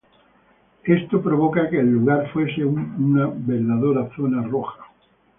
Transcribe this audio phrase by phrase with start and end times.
[0.83, 4.85] Esto provocaba que el lugar fuese una verdadera Zona roja.